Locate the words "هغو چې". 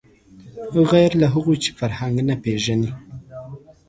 1.33-1.69